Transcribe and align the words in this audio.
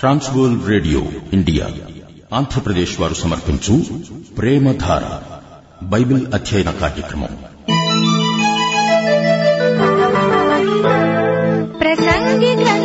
ట్రాన్స్వోల్ 0.00 0.68
radio 0.68 1.02
India 1.32 1.68
Andhra Pradesh 2.32 3.00
వారు 3.00 3.14
సమర్పించు 3.14 3.84
ప్రేమధార 4.38 5.02
Bible 5.82 6.26
అధ్యయన 6.34 6.70
కార్యక్రమం. 6.70 7.28
ప్రసంగి 11.80 12.79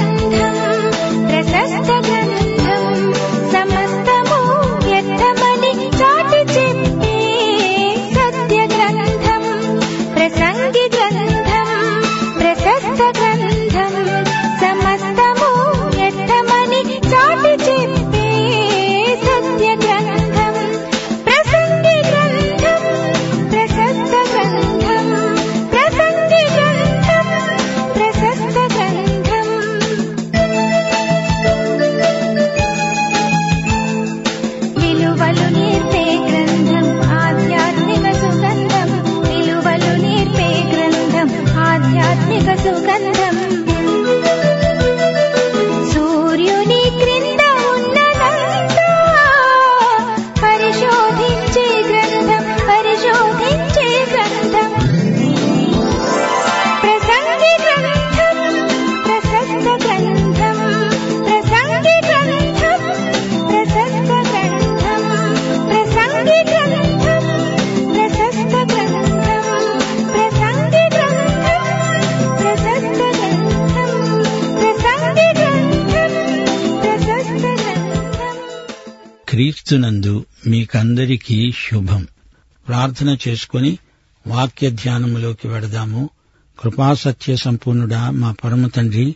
క్రీస్తునందు 79.35 80.25
మీకందరికీ 80.47 81.51
శుభం. 81.51 82.07
ప్రార్థన 82.67 83.17
చేసుకుని 83.27 83.77
వాక్య 84.27 84.69
ధ్యానములోకి 84.69 85.47
వెడదాము. 85.47 86.09
కృపాసత్య 86.59 87.35
సంపూర్ణుడా 87.35 88.09
మా 88.09 88.31
పరమ 88.31 88.67
తండ్రి 88.67 89.15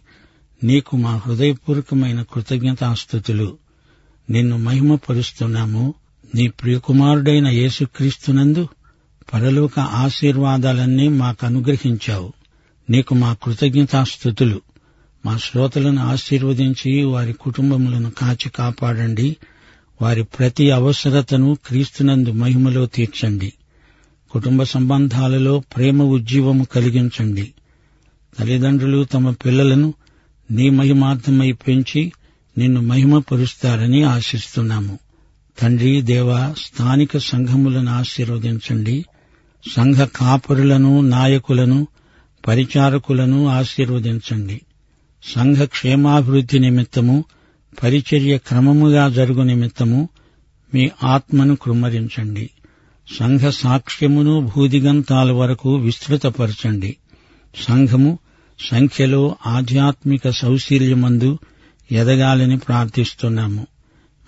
నీకు 0.64 0.98
మా 0.98 1.22
హృదయపూర్వకమైన 1.26 2.22
కృతజ్ఞతాస్థుతులు. 2.22 3.58
నిన్ను 4.30 4.58
మహిమపరుస్తున్నాము. 4.58 5.94
నీ 6.36 6.48
ప్రియకుమారుడైన 6.48 7.48
యేసుక్రీస్తునందు 7.48 8.68
పరలోక 9.34 9.80
ఆశీర్వాదాలన్నీ 9.80 11.08
మాకు 11.08 11.46
అనుగ్రహించావు 11.46 12.34
నీకు 12.90 13.16
మా 13.16 13.34
కృతజ్ఞతాస్థుతులు. 13.44 14.62
మా 15.26 15.38
శ్రోతలను 15.38 16.02
ఆశీర్వదించి 16.02 17.04
వారి 17.04 17.34
కుటుంబములను 17.34 18.12
కాచి 18.12 18.50
కాపాడండి. 18.50 19.38
వారి 20.02 20.24
ప్రతి 20.24 20.72
అవసరతను 20.72 21.58
క్రీస్తునందు 21.66 22.32
మహిమలో 22.32 22.86
తీర్చండి. 22.86 23.54
కుటుంబ 24.32 24.64
సంబంధాలలో 24.64 25.60
ప్రేమ 25.60 26.04
ఉజ్జీవము 26.04 26.64
కలిగించండి. 26.64 27.54
తల్లిదండ్రులు 28.40 29.04
తమ 29.04 29.32
పిల్లలను 29.32 29.94
నీ 30.52 30.70
మహిమార్థమై 30.70 31.52
పెంచి 31.52 32.12
నిన్ను 32.58 32.82
మహిమపరుస్తారని 32.82 34.04
ఆశిస్తున్నాము. 34.04 35.00
తండ్రి 35.60 36.02
దేవ 36.02 36.54
స్థానిక 36.58 37.18
సంఘములను 37.18 37.92
ఆశీర్వదించండి. 37.92 39.06
సంఘ 39.76 39.96
కాపరులను 39.96 41.02
నాయకులను 41.02 41.88
పరిచారకులను 42.48 43.48
ఆశీర్వదించండి. 43.48 44.62
సంఘ 45.36 45.58
క్షేమాభివృద్ధి 45.58 46.60
నిమిత్తము 46.60 47.26
పరిచర్య 47.84 48.38
క్రమముగా 48.38 49.10
జరుగు 49.10 49.42
నిమిత్తము 49.42 50.10
మీ 50.74 50.90
ఆత్మను 51.04 51.56
కృమ్మరించండి. 51.56 52.50
సంఘ 53.20 53.40
సాక్ష్యమును 53.40 54.52
భూదిగంతాల 54.56 55.32
వరకు 55.32 55.76
విస్తృతపరచండి. 55.76 56.98
సంఘము 57.68 58.20
సంఖ్యలో 58.72 59.36
ఆధ్యాత్మిక 59.48 60.30
సౌశీల్యమందు 60.30 61.38
ఎదగాలని 61.92 62.58
ప్రార్థిస్తున్నాము. 62.58 63.68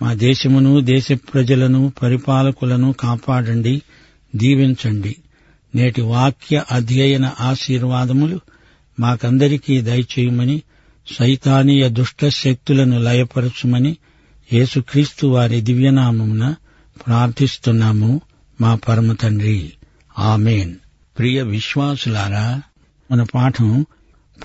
మా 0.02 0.14
దేశమును 0.14 0.80
దేశ 0.80 1.12
ప్రజలను 1.12 1.92
పరిపాలకులను 2.02 2.92
కాపాడండి 2.92 3.82
దీవించండి. 4.36 5.16
నేటి 5.74 6.02
వాక్య 6.02 6.62
అధ్యయన 6.72 7.30
ఆశీర్వాదములు 7.40 8.40
మాకందరికీ 9.00 9.80
దయచేయమని 9.80 10.62
సైతానీయ 11.10 11.88
దుష్ట 11.88 12.28
శక్తులను 12.28 13.02
లయపరచుమని 13.02 13.96
యేసుక్రీస్తు 14.52 15.26
వారి 15.26 15.60
దివ్యనామమున 15.60 16.54
ప్రార్థిస్తున్నాము 17.06 18.20
మా 18.60 18.74
పరమ 18.74 19.12
తండ్రి. 19.12 19.72
ఆమెన్. 20.18 20.74
ప్రియ 21.18 21.42
విశ్వాసులారా 21.42 22.62
మన 23.10 23.22
పాఠం 23.22 23.86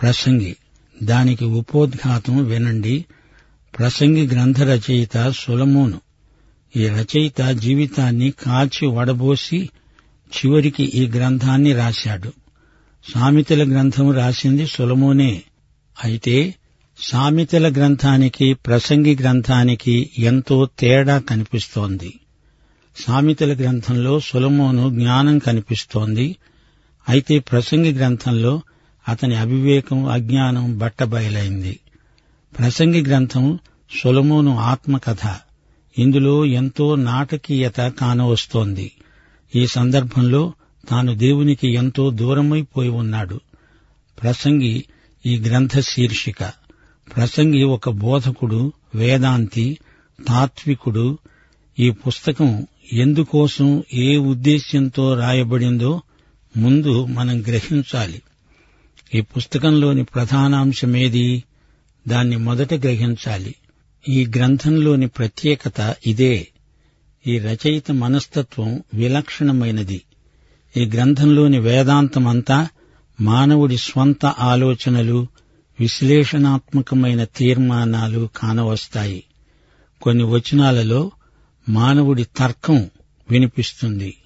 ప్రసంగి. 0.01 0.55
దానికి 1.03 1.45
ఉపోద్ఘాతం 1.45 2.43
వినండి. 2.43 3.05
ప్రసంగి 3.79 4.27
గ్రంథ 4.27 4.61
రచయిత 4.61 5.29
సులమోను. 5.29 6.01
ఈ 6.75 6.87
రచయిత 6.87 7.41
జీవితాన్ని 7.51 8.31
కాచి 8.31 8.87
వడబోసి 8.87 9.69
చివరికి 10.37 10.83
ఈ 10.83 11.07
గ్రంథాన్ని 11.07 11.73
రాశాడు. 11.73 12.33
సామెతల 13.13 13.71
గ్రంథం 13.71 14.11
రాసింది 14.11 14.67
సులమోనే. 14.67 15.43
అయితే 16.03 16.55
సామెతల 16.99 17.71
గ్రంథానికి 17.71 18.53
ప్రసంగి 18.53 19.15
గ్రంథానికి 19.15 20.09
ఎంతో 20.17 20.67
తేడా 20.79 21.19
కనిపిస్తోంది. 21.19 22.19
సామెతల 23.05 23.53
గ్రంథంలో 23.53 24.19
సులమోను 24.19 24.89
జ్ఞానం 24.89 25.39
కనిపిస్తోంది. 25.39 26.35
అయితే 27.09 27.39
ప్రసంగి 27.39 27.91
గ్రంథంలో 27.91 28.61
అతని 29.07 29.35
అవివేకం 29.35 30.05
అజ్ఞానం 30.05 30.77
బట్టబయలైంది. 30.77 31.79
ప్రసంగి 32.59 33.05
గ్రంథం 33.05 33.59
సులమోను 34.03 34.57
ఆత్మకథ. 34.57 35.35
ఇందులో 35.97 36.45
ఎంతో 36.45 36.95
నాటకీయత 36.95 37.77
కానవస్తోంది. 37.79 38.91
ఈ 39.55 39.67
సందర్భంలో 39.67 40.53
తాను 40.89 41.15
దేవునికి 41.15 41.73
ఎంతో 41.73 42.09
దూరమైపోయి 42.09 42.89
ఉన్నాడు. 42.89 43.39
ప్రసంగి 44.21 44.83
ఈ 45.27 45.39
గ్రంథ 45.39 45.79
శీర్షిక. 45.79 46.43
ప్రసంగి 47.15 47.63
ఒక 47.63 47.89
బోధకుడు 47.89 48.73
వేదాంతి 48.95 49.77
తాత్వికుడు. 50.27 51.17
ఈ 51.79 51.91
పుస్తకం 51.91 52.67
ఎందుకోసం 52.93 53.83
ఏ 53.93 54.17
ఉద్దేశ్యంతో 54.17 55.19
రాయబడిందో 55.19 56.01
ముందు 56.57 57.05
మనం 57.05 57.41
గ్రహించాలి. 57.41 58.21
ఈ 59.15 59.21
పుస్తకంలోని 59.21 60.03
ప్రధానాంశమేది? 60.03 61.43
దాన్ని 62.07 62.37
మొదట 62.37 62.73
గ్రహించాలి. 62.73 63.55
ఈ 64.09 64.25
గ్రంథంలోని 64.25 65.07
ప్రత్యేకత 65.07 65.95
ఇదే. 66.07 66.47
ఈ 67.27 67.39
రచయిత 67.39 67.91
మనస్తత్వం 67.91 68.83
విలక్షణమైనది. 68.93 70.01
ఈ 70.77 70.85
గ్రంథంలోని 70.85 71.59
వేదాంతమంతా 71.59 72.67
మానవుడి 73.21 73.77
స్వంత 73.77 74.25
ఆలోచనలు 74.25 75.27
విశ్లేషణాత్మకమైన 75.79 77.23
తీర్మానాలు 77.23 78.29
కానవస్తాయి. 78.37 79.23
కొన్ని 80.01 80.23
వచనాలలో 80.23 81.11
మానవుడి 81.69 82.23
తర్కం 82.23 82.89
వినిపిస్తుంది. 83.31 84.17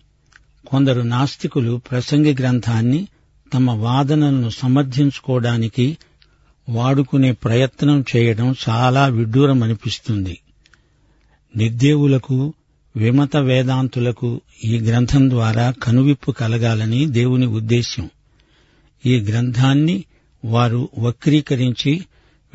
కొందరు 0.67 1.01
నాస్తికులు 1.01 1.81
ప్రసంగి 1.91 2.35
గ్రంథాన్ని 2.39 3.07
తమ 3.53 3.71
వాదనలను 3.71 4.49
సమర్థించుకోవడానికి 4.49 5.97
వాడుకునే 6.69 7.31
ప్రయత్నం 7.31 8.05
చేయడం 8.15 8.55
చాలా 8.69 9.07
విడ్డూరమనిపిస్తుంది. 9.07 10.39
నిర్దేవులకు 11.55 12.53
విమత 12.97 13.37
వేదాంతులకు 13.37 14.41
ఈ 14.63 14.79
గ్రంథం 14.79 15.29
ద్వారా 15.29 15.71
కనువిప్పు 15.83 16.31
కలగాలని 16.31 17.05
దేవుని 17.05 17.45
ఉద్దేశ్యం. 17.45 18.09
ఈ 19.05 19.19
గ్రంథాన్ని 19.19 20.03
వారు 20.45 20.89
వక్రీకరించి 20.99 22.05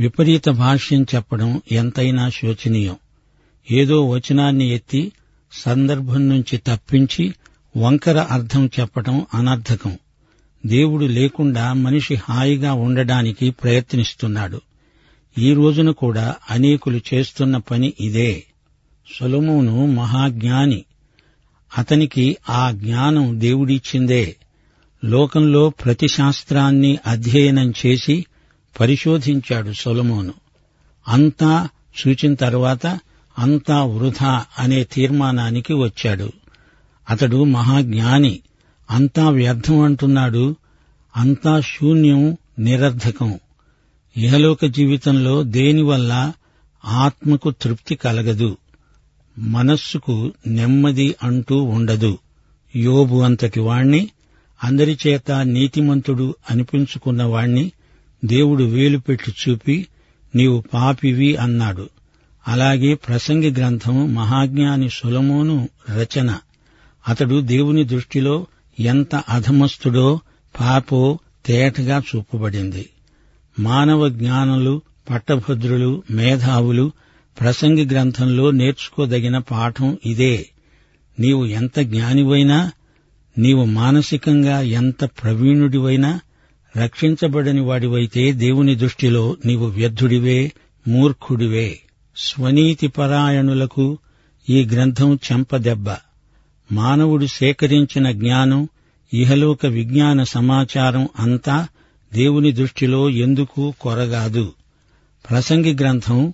విపరీత 0.00 0.48
భాష్యం 0.48 1.06
చెప్పడం 1.14 1.62
ఎంతైనా 1.72 2.30
శోచనీయం. 2.30 2.96
ఏదో 3.70 4.08
వచనాన్ని 4.08 4.64
ఎత్తి 4.68 5.12
సందర్భం 5.52 6.28
నుంచి 6.28 6.56
తప్పించి 6.56 7.34
వంకర 7.76 8.18
అర్థం 8.18 8.70
చెప్పటం 8.80 9.26
అనర్థకం. 9.34 9.98
దేవుడు 10.66 11.04
లేకుండా 11.04 11.72
మనిషి 11.72 12.14
హాయిగా 12.14 12.72
ఉండడానికి 12.72 13.50
ప్రయత్నిస్తున్నాడు. 13.50 14.60
ఈ 15.38 15.54
రోజున 15.54 15.90
కూడా 15.90 16.34
అనేకులు 16.50 17.00
చేస్తున్న 17.14 17.56
పని 17.56 17.92
ఇదే. 18.00 18.44
సొలొమోను 19.18 19.86
మహాజ్ఞాని. 19.86 20.84
అతనికి 21.78 22.36
ఆ 22.50 22.70
జ్ఞానం 22.70 23.40
దేవుడిచ్చిందే. 23.40 24.36
లోకంలో 25.06 25.70
ప్రతి 25.70 26.08
శాస్త్రాన్ని 26.08 26.98
అధ్యయనం 27.06 27.72
చేసి 27.86 28.26
పరిశోధించాడు 28.80 29.72
సొలమోను. 29.72 30.34
అంతా 31.08 31.68
చూచిన 32.06 32.34
తర్వాత 32.34 32.98
అంతా 33.38 33.82
వృధా 33.82 34.44
అనే 34.58 34.84
తీర్మానానికి 34.84 35.72
వచ్చాడు. 35.72 36.32
అతడు 37.10 37.44
మహాజ్ఞాని 37.44 38.40
అంతా 38.90 39.28
వ్యర్థం 39.28 39.80
అంటున్నాడు 39.80 40.56
అంతా 41.16 41.60
శూన్యం 41.60 42.36
నిరర్ధకం. 42.58 43.38
ఇహలోక 44.16 44.64
జీవితంలో 44.64 45.42
దేనివల్ల 45.42 46.32
ఆత్మకు 46.84 47.50
తృప్తి 47.50 47.94
కలగదు? 47.94 48.56
మనస్సుకు 49.38 50.32
నెమ్మది 50.46 51.14
అంటూ 51.22 51.62
ఉండదు. 51.62 52.18
యోబు 52.76 53.16
అంతటి 53.16 53.60
వాణ్ణి 53.60 54.10
అందరి 54.64 54.98
చేత 55.06 55.32
నీతిమంతుడు 55.32 56.34
అనిపించుకున్న 56.50 57.22
వాణ్ణి 57.22 57.72
దేవుడు 58.24 58.64
వేలు 58.64 58.98
పెట్టి 58.98 59.32
చూపి 59.32 59.86
నీవు 60.34 60.64
పాపివి 60.74 61.36
అన్నాడు. 61.36 61.88
అలాగే 62.48 62.94
ప్రసంగి 62.94 63.50
గ్రంథం 63.50 64.14
మహాజ్ఞాని 64.14 64.88
సులమోను 64.88 65.68
రచన. 65.90 66.38
అతడు 67.08 67.40
దేవుని 67.40 67.84
దృష్టిలో 67.84 68.46
ఎంత 68.80 69.14
అధమస్తుడో 69.14 70.20
పాపో 70.60 71.18
తేటగా 71.46 72.02
చూపబడింది. 72.16 72.88
మానవ 73.58 74.08
జ్ఞానులు 74.08 74.82
పట్టభద్రులు 75.10 76.02
మేధావులు 76.10 76.92
ప్రసంగి 77.40 77.86
గ్రంథంలో 77.86 78.50
నేర్చుకోదగిన 78.50 79.38
పాఠం 79.38 79.98
ఇదే. 80.06 80.48
నీవు 81.20 81.44
ఎంత 81.44 81.80
జ్ఞానివైనా 81.80 82.72
నీవు 83.38 83.64
మానసికంగా 83.64 84.60
ఎంత 84.60 85.04
ప్రవీణుడివైనా 85.04 86.20
రక్షించబడని 86.76 87.60
వాడివైతే 87.60 88.32
దేవుని 88.32 88.74
దృష్టిలో 88.74 89.36
నీవు 89.46 89.66
వ్యర్థుడివే 89.66 90.52
మూర్ఖుడివే. 90.88 91.80
స్వనీతి 92.16 92.86
పరాయణులకు 92.88 93.98
ఈ 94.50 94.64
గ్రంథం 94.64 95.18
చెంపదెబ్బ. 95.32 95.86
మానవుడు 96.72 97.26
సేకరించిన 97.26 98.10
జ్ఞానం 98.10 98.68
ఇహలోక 99.14 99.66
విజ్ఞాన 99.66 100.22
సమాచారం 100.22 101.08
అంతా 101.18 101.68
దేవుని 102.14 102.52
దృష్టిలో 102.52 103.10
ఎందుకు 103.10 103.74
కొరగాదు? 103.80 104.52
ప్రసంగి 105.30 105.74
గ్రంథం 105.74 106.32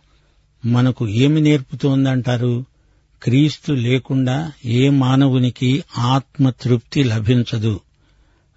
మనకు 0.65 1.09
ఏమి 1.09 1.41
నేర్పుతోందంటారు? 1.41 2.65
క్రీస్తు 3.23 3.73
లేకుండా 3.73 4.53
ఏ 4.65 4.89
మానవునికి 4.89 5.85
ఆత్మతృప్తి 5.99 7.05
లభించదు. 7.05 7.81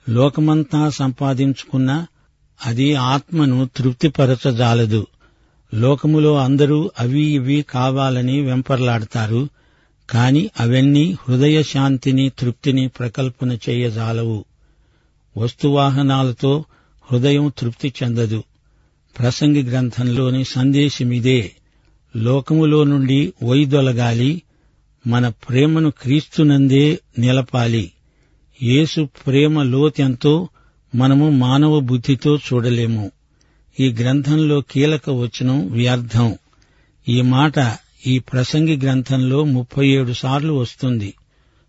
లోకమంతా 0.10 0.90
సంపాదించుకున్నా 0.90 2.08
అది 2.66 2.96
ఆత్మను 2.96 3.70
తృప్తిపరచజాలదు. 3.78 5.08
లోకములో 5.74 6.38
అందరూ 6.38 6.92
అవి 7.00 7.22
ఇవి 7.22 7.66
కావాలని 7.70 8.42
వెంపర్లాడతారు 8.42 9.50
కాని 10.10 10.50
అవన్నీ 10.60 11.16
హృదయ 11.30 11.64
శాంతిని 11.64 12.30
తృప్తిని 12.30 12.88
ప్రకల్పన 12.88 13.58
చేయజాలవు. 13.70 14.46
వస్తువాహనాలతో 15.38 16.66
హృదయం 17.12 17.52
తృప్తి 17.58 17.94
చెందదు. 18.04 18.44
ప్రసంగి 19.20 19.64
గ్రంథంలోని 19.64 20.44
సందేశమిదే. 20.44 21.52
లోకములో 22.16 22.84
నుండి 22.84 23.34
వైదొలగాలి 23.44 24.42
మన 25.08 25.30
ప్రేమను 25.30 25.92
క్రీస్తునందే 25.92 27.00
నిలపాలి. 27.20 27.92
యేసు 28.64 29.10
ప్రేమ 29.28 29.64
లోతెంతో 29.64 30.50
మనము 30.96 31.30
మానవ 31.30 31.80
బుద్ధితో 31.80 32.36
చూడలేము. 32.36 33.12
ఈ 33.80 33.94
గ్రంథంలో 33.94 34.62
కీలక 34.62 35.10
వచనం 35.10 35.72
వ్యర్థం. 35.72 36.38
ఈ 37.10 37.22
మాట 37.22 37.54
ఈ 38.08 38.20
ప్రసంగి 38.20 38.78
గ్రంథంలో 38.78 39.44
ముప్పై 39.44 39.88
ఏడు 39.88 40.14
సార్లు 40.14 40.54
వస్తుంది. 40.54 41.14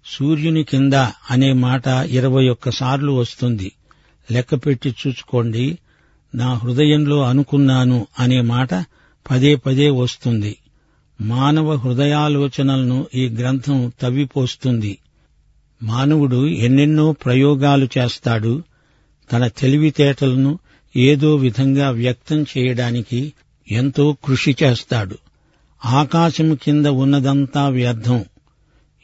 సూర్యుని 0.07 0.65
కింద 0.65 0.93
అనే 1.31 1.53
మాట 1.53 1.87
ఇరవై 1.89 2.49
ఒక్కసార్లు 2.49 3.13
వస్తుంది. 3.13 3.73
లెక్కపెట్టి 4.33 4.95
చూచుకోండి. 5.07 5.79
నా 6.35 6.55
హృదయంలో 6.55 7.23
అనుకున్నాను 7.23 8.07
అనే 8.19 8.41
మాట 8.41 8.75
పదే 9.31 9.55
పదే 9.55 9.91
వస్తుంది. 9.91 10.57
మానవ 11.21 11.77
హృదయాలోచనలను 11.77 13.07
ఈ 13.15 13.29
గ్రంథం 13.29 13.93
తవ్విపోస్తుంది. 14.01 14.99
మానవుడు 15.83 16.47
ఎన్నెన్నో 16.47 17.13
ప్రయోగాలు 17.13 17.89
చేస్తాడు. 17.99 18.63
తన 19.33 19.47
తెలివితేటలను 19.47 20.59
ఏదో 20.97 21.37
విధంగా 21.37 21.91
వ్యక్తం 21.91 22.43
చేయడానికి 22.43 23.33
ఎంతో 23.71 24.17
కృషి 24.25 24.57
చేస్తాడు. 24.63 25.19
ఆకాశం 25.85 26.55
కింద 26.55 26.87
ఉన్నదంతా 26.87 27.69
వ్యర్థం. 27.69 28.25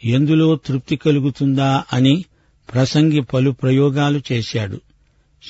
ఎందులో 0.04 0.56
తృప్తి 0.56 0.96
కలుగుతుందా 0.96 1.84
అని 1.92 2.24
ప్రసంగి 2.74 3.20
పలు 3.20 3.50
ప్రయోగాలు 3.50 4.20
చేశాడు. 4.32 4.80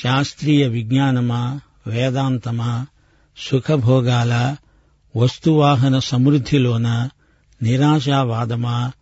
శాస్త్రీయ 0.03 0.67
విజ్ఞానమా 0.67 1.61
వేదాంతమా 1.87 2.87
సుఖభోగాల 3.39 4.57
వస్తువాహన 5.17 5.99
సమృద్ధిలోన 5.99 7.09
నిరాశావాదమా 7.63 8.93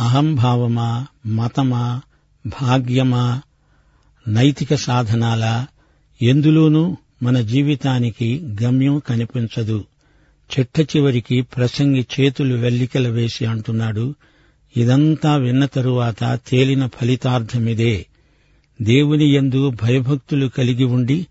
అహంభావమా 0.00 1.06
మతమా 1.26 2.00
భాగ్యమా 2.46 3.42
నైతిక 4.28 4.74
సాధనాల 4.74 5.66
ఎందులోనూ 6.22 6.96
మన 7.22 7.40
జీవితానికి 7.40 8.56
గమ్యం 8.62 8.98
కనిపించదు. 8.98 9.84
చిట్ట 10.58 10.96
చివరికి 10.96 11.42
ప్రసంగి 11.42 12.06
చేతులు 12.20 12.56
వెల్లికల 12.56 13.08
వేసి 13.08 13.46
అంటున్నాడు 13.46 14.14
ఇదంతా 14.76 15.36
విన్న 15.36 15.64
తరువాత 15.64 16.40
తేలిన 16.48 16.86
ఫలితార్థమిదే. 16.86 18.06
దేవుని 18.82 19.34
యందు 19.34 19.70
భయభక్తులు 19.70 20.46
కలిగి 20.46 20.84
ఉండి 20.84 21.26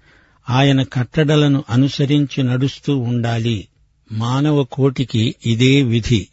ఆయన 0.49 0.83
కట్టడలను 0.83 1.63
అనుసరించి 1.69 2.43
నడుస్తూ 2.43 2.97
ఉండాలి. 2.97 3.67
మానవ 4.11 4.63
కోటికి 4.63 5.35
ఇదే 5.45 5.83
విధి. 5.83 6.27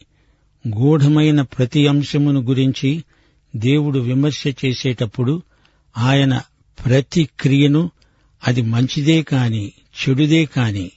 గూఢమైన 0.69 1.43
ప్రతి 1.43 1.87
అంశమును 1.87 2.41
గురించి 2.41 3.05
దేవుడు 3.57 3.99
విమర్శ 3.99 4.45
చేసేటప్పుడు 4.47 5.43
ఆయన 5.99 6.43
ప్రతి 6.85 7.29
క్రియను 7.41 7.91
అది 8.47 8.63
మంచిదే 8.63 9.23
కాని 9.23 9.73
చెడుదే 9.73 10.45
కాని 10.45 10.91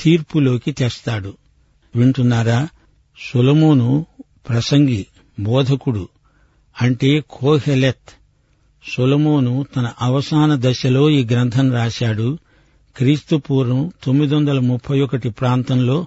తీర్పులోకి 0.00 0.72
తెస్తాడు. 0.72 1.36
వింటున్నారా? 1.96 2.68
సులమోను 3.32 4.06
ప్రసంగి 4.48 5.06
బోధకుడు 5.40 6.08
అంటే 6.82 7.22
కోహెలెత్. 7.30 8.10
సులమోను 8.96 9.66
తన 9.76 9.92
అవసాన 10.00 10.58
దశలో 10.60 11.10
ఈ 11.10 11.24
గ్రంథం 11.24 11.72
రాశాడు. 11.72 12.38
క్రీస్తు 12.96 13.36
పూర్వం 13.36 13.92
తొమ్మిది 14.04 14.34
వందల 14.34 14.58
ముప్పై 14.58 15.00
ఒకటి 15.00 15.30
ప్రాంతంలో 15.30 16.06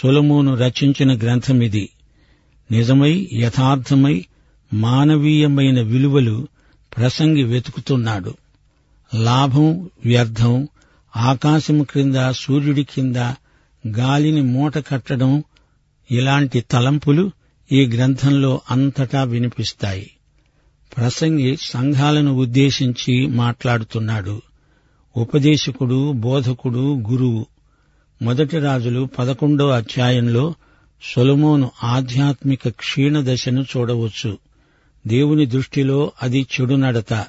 సులమును 0.00 0.54
రచించిన 0.54 1.18
గ్రంథమిది 1.18 1.88
నిజమై 2.70 3.28
యథార్థమై 3.32 4.24
మానవీయమైన 4.72 5.80
విలువలు 5.80 6.48
ప్రసంగి 6.96 7.42
వెతుకుతున్నాడు. 7.42 8.34
లాభం 9.14 9.90
వ్యర్థం 10.04 10.68
ఆకాశం 11.16 11.82
క్రింద 11.82 12.30
సూర్యుడి 12.30 12.84
కింద 12.84 13.16
గాలిని 13.88 14.42
మూట 14.42 14.78
కట్టడం 14.78 15.44
ఇలాంటి 16.10 16.60
తలంపులు 16.60 17.30
ఈ 17.72 17.86
గ్రంథంలో 17.86 18.60
అంతటా 18.70 19.22
వినిపిస్తాయి. 19.22 20.10
ప్రసంగి 20.96 21.56
సంఘాలను 21.60 22.32
ఉద్దేశించి 22.32 23.26
మాట్లాడుతున్నాడు. 23.26 24.42
ఉపదేశకుడు 25.16 26.12
బోధకుడు 26.12 27.02
గురువు. 27.10 27.46
మొదటి 28.22 28.58
రాజులు 28.58 29.08
పదకొండో 29.18 29.68
అధ్యాయంలో 29.68 30.54
సొలమోను 31.02 31.70
ఆధ్యాత్మిక 31.84 32.68
క్షీణదశను 32.68 33.62
చూడవచ్చు. 33.62 34.38
దేవుని 35.06 35.46
దృష్టిలో 35.46 36.12
అది 36.22 36.46
చెడు 36.60 36.74
నడత 36.74 37.26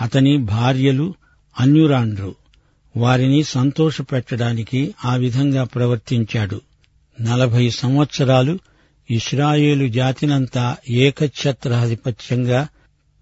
అతని 0.00 0.38
భార్యలు 0.38 1.14
అన్యురాండ్రు. 1.60 2.34
వారిని 2.96 3.42
సంతోషపెట్టడానికి 3.42 4.94
ఆ 5.04 5.14
విధంగా 5.14 5.64
ప్రవర్తించాడు. 5.64 6.60
నలభై 7.20 7.70
సంవత్సరాలు 7.70 8.58
ఇస్రాయేలు 9.10 9.88
జాతినంతా 9.88 10.76
ఏకఛత్రాధిపత్యంగా 10.90 12.68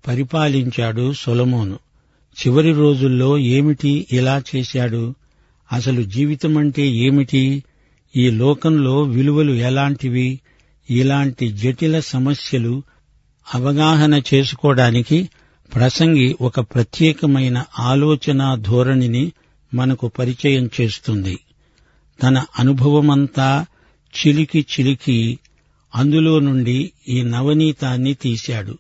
పరిపాలించాడు 0.07 1.13
సొలమోను. 1.13 1.79
చివరి 2.33 2.73
రోజుల్లో 2.73 3.39
ఏమిటి 3.39 4.07
ఇలా 4.13 4.43
చేశాడు? 4.57 5.15
అసలు 5.73 6.03
జీవితం 6.03 6.59
అంటే 6.59 6.89
ఏమిటి? 6.89 7.65
ఈ 8.17 8.31
లోకంలో 8.31 9.03
విలువలు 9.03 9.53
ఎలాంటివి? 9.53 10.41
ఇలాంటి 10.91 11.53
జటిల 11.53 12.01
సమస్యలు 12.01 12.83
అవగాహన 13.55 14.23
చేసుకోవడానికి 14.35 15.31
ప్రసంగి 15.75 16.37
ఒక 16.41 16.61
ప్రత్యేకమైన 16.61 17.65
ఆలోచనా 17.79 18.55
ధోరణిని 18.55 19.33
మనకు 19.75 20.09
పరిచయం 20.09 20.71
చేస్తుంది. 20.81 21.39
తన 22.23 22.45
అనుభవమంతా 22.59 23.67
చిలికి 24.19 24.67
చిలికి 24.73 25.39
అందులో 25.95 26.39
నుండి 26.39 26.93
ఈ 27.09 27.23
నవనీతాన్ని 27.23 28.15
తీశాడు. 28.15 28.79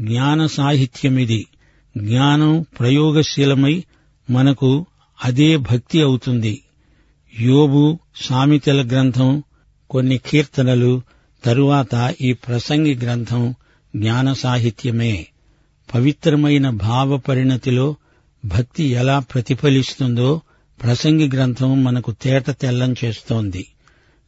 జ్ఞాన 0.00 0.46
సాహిత్యమిది. 0.46 1.46
జ్ఞానం 1.96 2.66
ప్రయోగశీలమై 2.78 3.84
మనకు 4.30 4.86
అదే 5.24 5.56
భక్తి 5.56 6.02
అవుతుంది. 6.02 6.62
యోబు 7.40 7.98
సామెతల 8.16 8.86
గ్రంథం 8.86 9.42
కొన్ని 9.90 10.18
కీర్తనలు 10.18 11.02
తరువాత 11.44 12.14
ఈ 12.20 12.32
ప్రసంగి 12.32 12.94
గ్రంథం 12.94 13.54
జ్ఞాన 13.96 14.32
సాహిత్యమే. 14.32 15.26
పవిత్రమైన 15.94 16.70
భావ 16.70 17.16
పరిణతిలో 17.16 17.96
భక్తి 18.44 18.84
ఎలా 18.84 19.18
ప్రతిఫలిస్తుందో 19.18 20.40
ప్రసంగి 20.82 21.28
గ్రంథం 21.28 21.84
మనకు 21.84 22.12
తేట 22.22 22.50
తెల్లం 22.50 22.94
చేస్తోంది. 23.04 23.66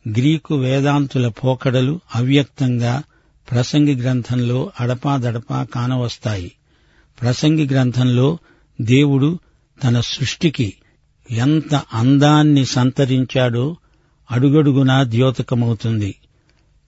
గ్రీకు 0.09 0.55
వేదాంతుల 0.55 1.29
పోకడలు 1.29 2.01
అవ్యక్తంగా 2.15 3.03
ప్రసంగి 3.51 3.95
గ్రంథంలో 3.95 4.73
అడపాదడపా 4.81 5.63
కానవస్తాయి. 5.65 6.53
ప్రసంగి 7.21 7.67
గ్రంథంలో 7.67 8.39
దేవుడు 8.81 9.39
తన 9.85 10.01
సృష్టికి 10.01 10.75
ఎంత 11.31 11.83
అందాన్ని 11.95 12.65
సంతరించాడో 12.65 13.77
అడుగడుగునా 14.31 15.03
ద్యోతకమవుతుంది. 15.03 16.15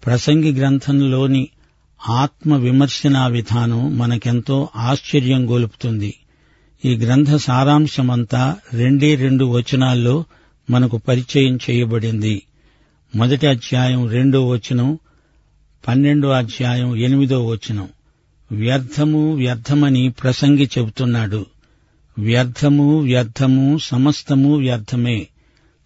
ప్రసంగి 0.07 0.53
గ్రంథంలోని 0.53 1.49
ఆత్మ 2.09 2.57
విమర్శనా 2.57 3.27
విధానం 3.27 3.99
మనకెంతో 3.99 4.69
ఆశ్చర్యం 4.77 5.51
గొలుపుతుంది. 5.51 6.15
ఈ 6.85 6.97
గ్రంథ 6.97 7.37
సారాంశమంతా 7.37 8.57
రెండే 8.73 9.15
రెండు 9.15 9.45
వచనాల్లో 9.45 10.25
మనకు 10.71 10.97
పరిచయం 10.97 11.57
చేయబడింది. 11.57 12.43
మొదటి 13.17 13.47
అధ్యాయం 13.47 14.09
రెండో 14.09 14.49
వచనం 14.49 14.99
పన్నెండో 15.89 16.29
అధ్యాయం 16.29 16.97
ఎనిమిదో 16.97 17.47
వచనం. 17.47 17.89
వ్యర్థము 18.53 19.35
వ్యర్థమని 19.35 20.09
ప్రసంగి 20.09 20.71
చెబుతున్నాడు. 20.79 21.47
వ్యర్థము 22.19 22.99
వ్యర్థము 22.99 23.79
సమస్తము 23.79 24.57
వ్యర్థమే. 24.57 25.27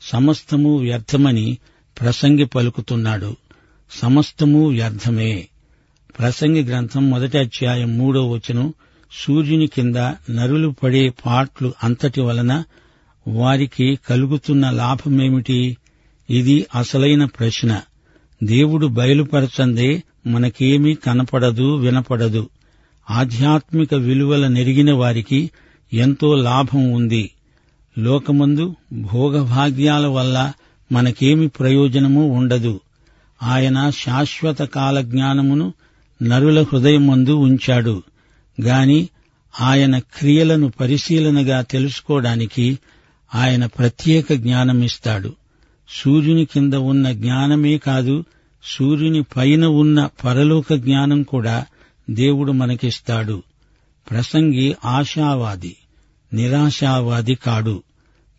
సమస్తము 0.02 0.76
వ్యర్థమని 0.76 1.59
ప్రసంగి 2.00 2.44
పలుకుతున్నాడు. 2.44 3.37
సమస్తము 3.90 4.68
వ్యర్థమే. 4.68 5.49
ప్రసంగి 6.18 6.64
గ్రంథం 6.64 7.11
మొదటి 7.11 7.38
అధ్యాయం 7.38 7.99
మూడో 7.99 8.30
వచనం 8.30 8.75
సూర్యుని 9.12 9.66
కింద 9.66 9.97
నరులు 10.30 10.75
పడే 10.83 11.09
పాట్లు 11.26 11.75
అంతటి 11.85 12.21
వలన 12.21 12.64
వారికి 13.28 13.99
కలుగుతున్న 14.09 14.71
లాభమేమిటి? 14.71 15.76
ఇది 16.30 16.66
అసలైన 16.75 17.25
ప్రశ్న. 17.25 17.80
దేవుడు 18.44 18.87
బయలుపరచందే 18.87 20.02
మనకేమీ 20.26 20.94
కనపడదు 20.94 21.76
వినపడదు. 21.76 22.49
ఆధ్యాత్మిక 23.11 23.94
విలువల 23.94 24.49
నెరిగిన 24.49 24.92
వారికి 24.92 25.50
ఎంతో 25.92 26.34
లాభం 26.34 26.92
ఉంది. 26.92 27.30
లోకమందు 27.99 28.75
భోగభాగ్యాల 28.92 30.06
వల్ల 30.06 30.52
మనకేమి 30.92 31.49
ప్రయోజనము 31.49 32.28
ఉండదు. 32.28 32.80
ఆయన 33.42 33.90
శాశ్వత 33.90 34.58
కాల 34.58 35.00
జ్ఞానమును 35.00 35.73
నరుల 36.23 36.62
హృదయమందు 36.62 37.30
ఉంచాడు. 37.30 38.02
గాని 38.61 39.08
ఆయన 39.61 39.99
క్రియలను 39.99 40.73
పరిశీలనగా 40.80 41.61
తెలుసుకోవడానికి 41.61 42.78
ఆయన 43.34 43.66
ప్రత్యేక 43.66 44.32
జ్ఞానమిస్తాడు. 44.32 45.32
సూర్యుని 45.88 46.44
కింద 46.44 46.75
ఉన్న 46.75 47.12
జ్ఞానమే 47.12 47.78
కాదు 47.78 48.25
సూర్యుని 48.64 49.23
పైన 49.23 49.64
ఉన్న 49.64 50.08
పరలోక 50.25 50.75
జ్ఞానం 50.75 51.23
కూడా 51.23 51.66
దేవుడు 52.11 52.52
మనకిస్తాడు. 52.52 53.42
ప్రసంగి 54.11 54.76
ఆశావాది 54.84 55.76
నిరాశావాది 56.32 57.34
కాడు. 57.34 57.82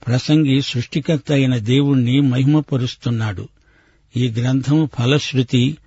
ప్రసంగి 0.08 0.62
సృష్టికర్త 0.62 1.32
అయిన 1.32 1.58
దేవుణ్ణి 1.58 2.22
మహిమపరుస్తున్నాడు. 2.22 3.48
ఈ 4.18 4.28
గ్రంథం 4.30 4.90
ఫలశ్రుతి 5.00 5.78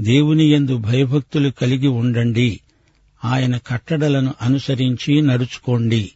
దేవుని 0.00 0.52
యందు 0.52 0.76
భయభక్తులు 0.76 1.50
కలిగి 1.50 1.88
ఉండండి. 1.88 2.60
ఆయన 3.24 3.56
కట్టడలను 3.56 4.34
అనుసరించి 4.42 5.22
నడుచుకోండి. 5.22 6.12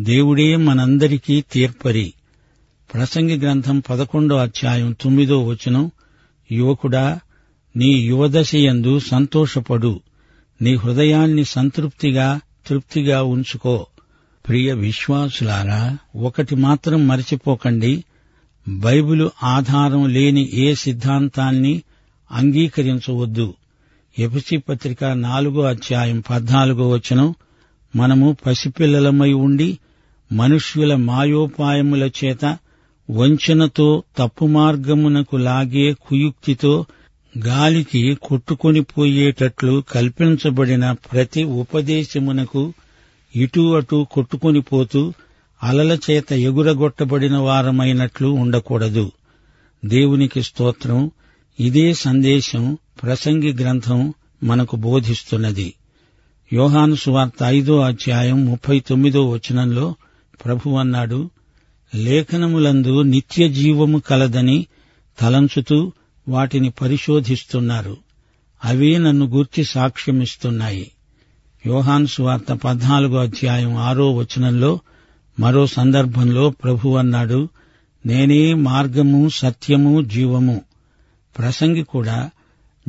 దేవుడే 0.00 0.56
మనందరికీ 0.56 1.40
తీర్పరి. 1.40 2.12
ప్రసంగి 2.94 3.36
గ్రంథం 3.36 3.82
పదకొండో 3.90 4.36
అధ్యాయం 4.36 4.96
తొమ్మిదో 5.00 5.44
వచనం 5.44 5.90
యువకుడా 6.52 7.20
నీ 7.76 7.88
యువదశయందు 7.88 8.98
సంతోషపడు. 8.98 10.00
నీ 10.62 10.74
హృదయాన్ని 10.74 11.44
సంతృప్తిగా 11.44 12.40
తృప్తిగా 12.66 13.22
ఉంచుకో. 13.22 13.86
ప్రియ 14.48 14.72
విశ్వాసులారా 14.72 15.98
ఒకటి 16.16 16.54
మాత్రం 16.56 17.06
మరచిపోకండి. 17.06 18.04
బైబిలు 18.68 19.30
ఆధారం 19.42 20.08
లేని 20.08 20.50
ఏ 20.54 20.74
సిద్ధాంతాన్ని 20.74 21.82
అంగీకరించవద్దు. 22.32 23.54
ఎపిసి 24.18 24.56
పత్రిక 24.56 25.04
నాలుగో 25.04 25.62
అధ్యాయం 25.62 26.22
పద్నాలుగో 26.30 26.88
వచనం 26.88 27.34
మనము 27.96 28.36
పసిపిల్లలమై 28.46 29.32
ఉండి 29.32 29.78
మనుష్యుల 30.32 30.94
మాయోపాయముల 30.94 32.10
చేత 32.24 32.58
వంచనతో 33.10 34.02
తప్పు 34.18 34.46
మార్గమునకు 34.46 35.36
లాగే 35.36 35.92
కుయుక్తితో 35.92 36.86
గాలికి 37.36 38.14
కొట్టుకొని 38.14 38.80
పోయేటట్లు 38.80 39.84
కల్పించబడిన 39.90 40.92
ప్రతి 40.92 41.44
ఉపదేశమునకు 41.44 42.72
ఇటు 43.36 43.76
అటు 43.76 44.06
కొట్టుకొని 44.10 44.60
పోతూ 44.60 45.12
అలల 45.62 45.98
చేత 46.10 46.32
ఎగురగొట్టబడిన 46.32 47.36
వారమైనట్లు 47.36 48.28
ఉండకూడదు. 48.28 49.12
దేవునికి 49.84 50.42
స్తోత్రం. 50.42 51.10
ఇదే 51.60 51.94
సందేశం 51.94 52.78
ప్రసంగి 53.02 53.52
గ్రంథం 53.52 54.14
మనకు 54.42 54.76
బోధిస్తున్నది. 54.76 55.74
యోహాను 56.52 56.94
సువార్త 56.94 57.42
ఐదో 57.44 57.80
అధ్యాయం 57.80 58.44
ముప్పై 58.44 58.80
తొమ్మిదో 58.80 59.30
వచనంలో 59.30 59.94
ప్రభు 60.44 60.70
అన్నాడు 60.70 61.30
లేఖనములందు 61.94 63.02
నిత్య 63.02 63.48
జీవము 63.48 63.98
కలదని 63.98 64.66
తలంచుతూ 65.20 65.92
వాటిని 66.28 66.70
పరిశోధిస్తున్నారు. 66.70 67.96
అవే 68.64 68.98
నన్ను 68.98 69.26
గూర్చి 69.26 69.64
సాక్ష్యమిస్తున్నాయి. 69.64 70.90
యోహాన్ 71.66 72.06
సువార్త 72.06 72.52
పద్నాలుగో 72.52 73.16
అధ్యాయం 73.16 73.76
ఆరో 73.76 74.14
వచనంలో 74.14 74.80
మరో 75.40 75.66
సందర్భంలో 75.66 76.50
ప్రభు 76.50 76.88
అన్నాడు 76.88 77.48
నేనే 78.06 78.54
మార్గము 78.54 79.28
సత్యము 79.28 80.02
జీవము. 80.02 80.62
ప్రసంగి 81.38 81.82
కూడా 81.82 82.30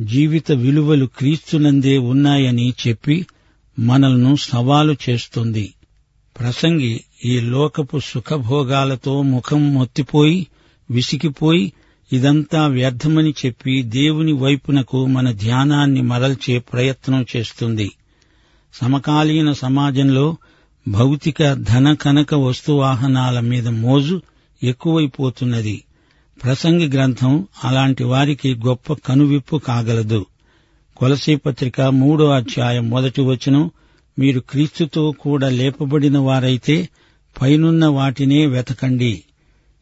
జీవిత 0.00 0.52
విలువలు 0.52 1.06
క్రీస్తునందే 1.06 1.98
ఉన్నాయని 1.98 2.74
చెప్పి 2.88 3.26
మనల్ను 3.78 4.36
సవాలు 4.36 4.96
చేస్తుంది. 5.10 5.74
ప్రసంగి 6.40 7.00
ఈ 7.24 7.40
లోకపు 7.40 7.98
సుఖభోగాలతో 7.98 9.22
ముఖం 9.22 9.74
మొత్తిపోయి 9.74 10.46
విసిగిపోయి 10.90 11.72
ఇదంతా 12.12 12.66
వ్యర్థమని 12.66 13.34
చెప్పి 13.46 13.82
దేవుని 13.82 14.32
వైపునకు 14.32 15.06
మన 15.06 15.32
ధ్యానాన్ని 15.32 16.02
మరల్చే 16.02 16.58
ప్రయత్నం 16.58 17.26
చేస్తుంది. 17.36 17.90
సమకాలీన 18.74 19.52
సమాజంలో 19.52 20.36
భౌతిక 20.88 21.52
ధన 21.52 21.94
కనక 21.94 22.34
వస్తువాహనాల 22.34 23.40
మీద 23.40 23.68
మోజు 23.68 24.22
ఎక్కువైపోతున్నది. 24.62 25.84
ప్రసంగి 26.44 26.88
గ్రంథం 26.88 27.46
అలాంటి 27.64 28.04
వారికి 28.04 28.54
గొప్ప 28.54 28.92
కనువిప్పు 28.92 29.56
కాగలదు. 29.56 30.26
కొలసీ 30.96 31.36
పత్రిక 31.36 31.80
మూడో 31.80 32.30
అధ్యాయం 32.30 32.90
మొదటి 32.90 33.20
వచనం 33.20 33.70
మీరు 34.18 34.40
క్రీస్తుతో 34.40 35.14
కూడా 35.20 35.48
లేపబడిన 35.48 36.18
వారైతే 36.18 36.88
పైనున్న 37.42 37.86
వాటినే 37.86 38.46
వెతకండి. 38.46 39.22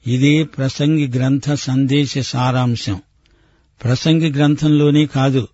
ఇదే 0.06 0.42
ప్రసంగి 0.42 1.08
గ్రంథ 1.08 1.52
సందేశ 1.54 2.18
సారాంశం. 2.18 3.00
ప్రసంగి 3.84 4.32
గ్రంథంలోనే 4.32 5.06
కాదు 5.06 5.48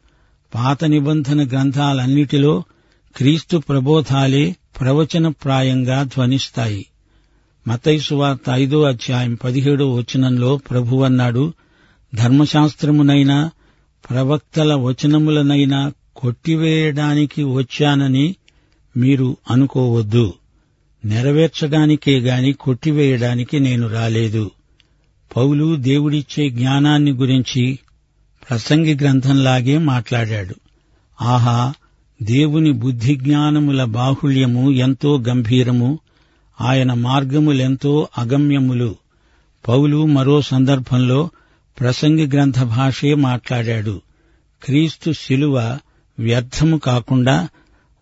పాత 0.54 0.85
నిబంధన 0.85 1.49
గ్రంథాలన్నిటిలో 1.49 2.62
క్రీస్తు 3.16 3.56
ప్రబోధాలే 3.56 4.56
ప్రవచనప్రాయంగా 4.80 6.02
ధ్వనిస్తాయి. 6.02 6.87
మతైసు 7.68 8.14
వార్త 8.14 8.50
ఐదో 8.50 8.82
అధ్యాయం 8.82 9.35
పదిహేడో 9.35 9.94
వచనంలో 9.94 10.56
ప్రభువన్నాడు 10.56 11.52
ధర్మశాస్త్రమునైనా 12.14 13.50
ప్రవక్తల 14.11 14.75
వచనములనైనా 14.75 15.92
కొట్టివేయడానికి 16.16 17.44
వచ్చానని 17.44 18.37
మీరు 18.97 19.37
అనుకోవద్దు. 19.50 20.35
నెరవేర్చడానికే 21.04 22.21
గాని 22.21 22.52
కొట్టివేయడానికి 22.52 23.61
నేను 23.61 23.88
రాలేదు. 23.88 24.50
పౌలు 25.37 25.76
దేవుడిచ్చే 25.76 26.50
జ్ఞానాన్ని 26.50 27.11
గురించి 27.11 27.78
ప్రసంగి 28.50 28.94
గ్రంథంలాగే 28.94 29.78
మాట్లాడాడు. 29.78 30.54
ఆహా 31.23 31.75
దేవుని 32.23 32.73
బుద్ధి 32.73 33.16
జ్ఞానముల 33.16 33.85
బాహుళ్యము 33.85 34.71
ఎంతో 34.71 35.21
గంభీరము 35.28 35.99
ఆయన 36.61 36.92
మార్గములెంతో 36.92 38.09
అగమ్యములు. 38.18 38.97
పౌలు 39.68 40.06
మరో 40.06 40.42
సందర్భంలో 40.42 41.30
ప్రసంగి 41.80 42.26
గ్రంథ 42.26 42.62
భాషే 42.62 43.14
మాట్లాడాడు. 43.14 44.02
క్రీస్తు 44.62 45.12
శిలువ 45.12 45.78
వ్యర్థము 46.18 46.76
కాకుండా 46.76 47.49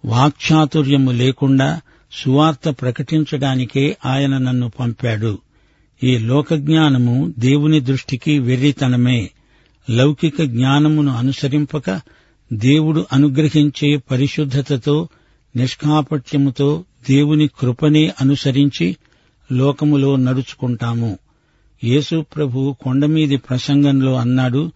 వాక్చాతుర్యము 0.04 1.10
లేకుండా 1.10 1.80
సువార్త 2.12 2.68
ప్రకటించడానికే 2.68 3.96
ఆయన 4.06 4.38
నన్ను 4.38 4.70
పంపాడు. 4.80 5.38
ఈ 6.02 6.18
లోకజ్ఞానము 6.18 7.34
దేవుని 7.38 7.80
దృష్టికి 7.80 8.38
వెర్రితనమే. 8.38 9.30
లౌకిక 9.90 10.42
జ్ఞానమును 10.42 11.16
అనుసరింపక 11.16 12.00
దేవుడు 12.52 13.06
అనుగ్రహించే 13.12 13.96
పరిశుద్ధతతో 13.96 15.08
నిష్కాపట్యముతో 15.56 16.84
దేవుని 17.10 17.48
కృపనే 17.60 18.12
అనుసరించి 18.20 18.96
లోకములో 19.52 20.16
నడుచుకుంటాము. 20.16 21.18
యేసు 21.84 22.24
ప్రభు 22.36 22.76
కొండమీది 22.80 23.36
ప్రసంగంలో 23.36 24.14
అన్నాడు 24.14 24.72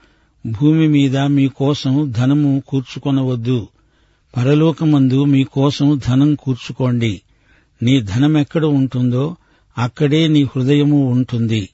భూమి 0.47 0.88
మీద 0.88 1.19
మీకోసం 1.19 2.12
ధనము 2.17 2.62
కూర్చుకొనవద్దు. 2.69 3.69
పరలోకమందు 4.37 5.25
మీకోసం 5.25 6.00
ధనం 6.07 6.35
కూర్చుకోండి. 6.35 7.23
నీ 7.83 8.00
ధనమెక్కడ 8.00 8.64
ఉంటుందో 8.64 9.37
అక్కడే 9.79 10.29
నీ 10.29 10.43
హృదయము 10.43 11.12
ఉంటుంది. 11.12 11.69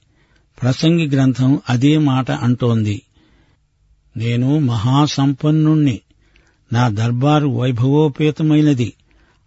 ప్రసంగి 0.61 1.09
గ్రంథం 1.09 1.59
అదే 1.69 1.97
మాట 1.97 2.31
అంటోంది. 2.31 3.01
నేను 4.17 4.59
మహాసంపన్నుణ్ణి. 4.59 5.99
నా 6.73 6.89
దర్బారు 6.89 7.47
వైభవోపేతమైనది. 7.47 8.93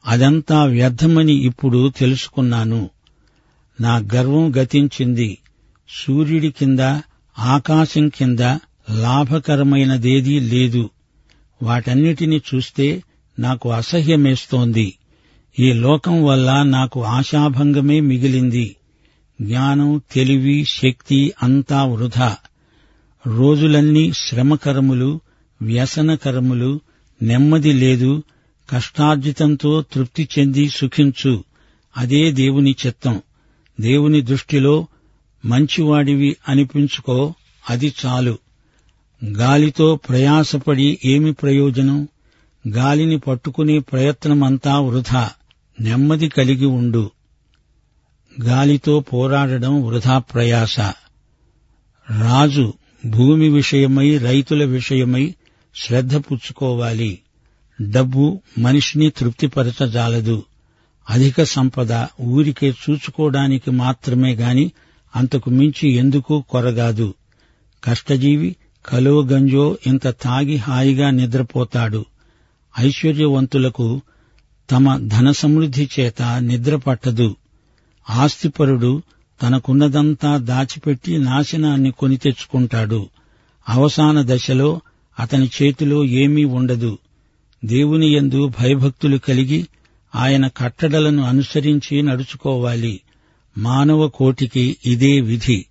అదంతా 0.07 0.65
వ్యర్థమని 0.65 1.33
ఇప్పుడు 1.33 1.93
తెలుసుకున్నాను. 1.97 2.91
నా 3.81 3.97
గర్వం 4.15 4.57
గతించింది. 4.57 5.39
సూర్యుడి 5.89 6.51
కింద 6.51 6.81
ఆకాశం 7.39 8.09
కింద 8.09 8.41
లాభకరమైనదేదీ 8.91 10.41
లేదు. 10.41 10.91
వాటన్నిటిని 11.63 12.41
చూస్తే 12.55 13.03
నాకు 13.39 13.71
అసహ్యమేస్తోంది. 13.71 14.95
ఈ 15.59 15.73
లోకం 15.73 16.25
వల్ల 16.25 16.63
నాకు 16.63 17.05
ఆశాభంగమే 17.05 18.01
మిగిలింది. 18.01 18.77
జ్ఞానం 19.41 20.03
తెలివి 20.13 20.65
శక్తి 20.65 21.33
అంతా 21.43 21.85
వృధా. 21.85 22.37
రోజులన్నీ 23.27 24.13
శ్రమకరములు 24.13 25.21
వ్యసనకరములు 25.63 26.81
నెమ్మది 27.23 27.73
లేదు 27.73 28.23
కష్టార్జితంతో 28.71 29.83
తృప్తి 29.83 30.29
చెంది 30.39 30.69
సుఖించు. 30.69 31.45
అదే 31.97 32.33
దేవుని 32.33 32.77
చిత్తం. 32.87 33.23
దేవుని 33.81 34.21
దృష్టిలో 34.21 34.87
మంచివాడివి 35.45 36.37
అనిపించుకో 36.49 37.35
అది 37.71 37.95
చాలు. 38.07 38.39
గాలితో 39.25 39.97
ప్రయాసపడి 39.97 40.99
ఏమి 41.05 41.33
ప్రయోజనం? 41.33 42.09
గాలిని 42.69 43.19
పట్టుకునే 43.19 43.79
ప్రయత్నమంతా 43.79 44.81
వృధా 44.81 45.31
నెమ్మది 45.81 46.29
కలిగి 46.29 46.67
ఉండు. 46.67 47.11
గాలితో 48.43 49.01
పోరాడడం 49.01 49.87
వృధా 49.87 50.19
ప్రయాస. 50.19 50.81
రాజు 52.11 52.73
భూమి 53.07 53.49
విషయమై 53.49 54.19
రైతుల 54.19 54.65
విషయమై 54.65 55.35
శ్రద్ధ 55.77 56.17
పుచ్చుకోవాలి. 56.17 57.19
డబ్బు 57.83 58.41
మనిషిని 58.59 59.11
తృప్తిపరచజాలదు. 59.11 60.45
అధిక 61.11 61.43
సంపద 61.43 62.07
ఊరికే 62.21 62.71
చూచుకోవడానికి 62.71 63.71
మాత్రమే 63.71 64.35
గాని 64.35 64.73
అంతకు 65.17 65.51
మించి 65.51 65.89
ఎందుకు 65.89 66.45
కొరగాదు. 66.49 67.15
కష్టజీవి 67.85 68.57
కలువ 68.87 69.23
గంజో 69.23 69.79
ఇంత 69.87 70.09
తాగి 70.09 70.57
హాయిగా 70.57 71.11
నిద్రపోతాడు. 71.11 72.05
ఐశ్వర్యవంతులకు 72.79 74.01
తమ 74.71 75.09
ధన 75.09 75.31
సమృద్ధి 75.31 75.89
చేత 76.01 76.23
నిద్ర 76.23 76.77
పట్టదు. 76.77 77.37
ఆస్తిపరుడు 78.11 79.03
తనకున్నదంతా 79.43 80.37
దాచిపెట్టి 80.37 81.19
నాశనాన్ని 81.19 81.91
కొని 81.91 82.17
తెచ్చుకుంటాడు. 82.17 83.09
అవసాన 83.69 84.25
దశలో 84.35 84.81
అతని 85.21 85.51
చేతిలో 85.63 86.05
ఏమీ 86.05 86.45
ఉండదు. 86.45 86.99
దేవుని 87.65 88.15
యందు 88.15 88.49
భయభక్తులు 88.49 89.19
కలిగి 89.19 89.67
ఆయన 90.15 90.47
కట్టడలను 90.47 91.23
అనుసరించి 91.23 92.03
నడుచుకోవాలి. 92.03 93.01
మానవ 93.59 94.09
కోటికి 94.09 94.77
ఇదే 94.87 95.21
విధి. 95.21 95.67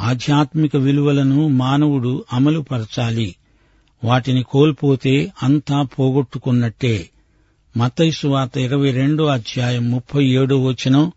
ఆధ్యాత్మిక 0.00 0.76
విలువలను 0.76 1.48
మానవుడు 1.48 2.24
అమలుపరచాలి. 2.32 3.36
వాటిని 4.04 4.42
కోల్పోతే 4.42 5.32
అంతా 5.42 5.82
పోగొట్టుకున్నట్టే. 5.82 7.10
మతైసు 7.76 8.26
వార్త 8.26 8.58
ఇరవై 8.58 8.90
రెండో 8.90 9.26
అధ్యాయం 9.26 9.90
ముప్పై 9.90 10.24
ఏడో 10.24 10.64
వచనం 10.64 11.12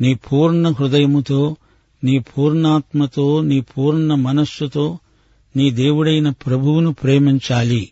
నీ 0.00 0.14
పూర్ణ 0.14 0.68
హృదయముతో 0.68 1.56
నీ 2.04 2.18
పూర్ణాత్మతో 2.18 3.40
నీ 3.40 3.60
పూర్ణ 3.60 4.14
మనస్సుతో 4.14 4.98
నీ 5.56 5.70
దేవుడైన 5.70 6.30
ప్రభువును 6.30 6.92
ప్రేమించాలి. 6.92 7.90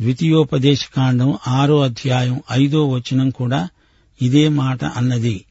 ద్వితీయోపదేశకాండం 0.00 1.38
ఆరో 1.48 1.80
అధ్యాయం 1.80 2.40
ఐదో 2.52 2.88
వచనం 2.88 3.30
కూడా 3.30 3.68
ఇదే 4.22 4.48
మాట 4.48 4.84
అన్నది. 4.84 5.44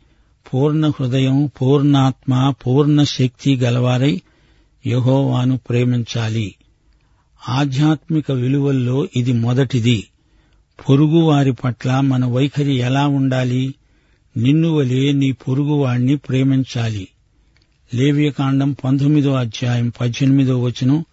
పూర్ణ 0.53 0.87
హృదయం 0.87 1.49
పూర్ణాత్మ 1.61 2.53
పూర్ణ 2.67 3.03
శక్తి 3.03 3.55
గలవారై 3.55 4.21
యహోవాను 4.87 5.57
ప్రేమించాలి. 5.57 6.55
ఆధ్యాత్మిక 7.49 8.31
విలువల్లో 8.31 9.07
ఇది 9.15 9.33
మొదటిది. 9.33 10.07
పొరుగువారి 10.89 11.53
పట్ల 11.53 11.99
మన 11.99 12.25
వైఖరి 12.25 12.75
ఎలా 12.75 13.07
ఉండాలి? 13.07 13.75
నిన్నువలే 14.37 15.11
నీ 15.11 15.31
పొరుగువాణ్ణి 15.31 16.17
ప్రేమించాలి. 16.17 17.07
లేవ్యకాండం 17.95 18.71
పంతొమ్మిదో 18.71 19.33
అధ్యాయం 19.33 19.91
పద్దెనిమిదో 20.01 20.61
వచనం 20.61 21.05